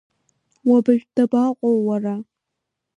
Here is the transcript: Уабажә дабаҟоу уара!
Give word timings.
Уабажә 0.69 1.05
дабаҟоу 1.15 1.77
уара! 1.87 2.15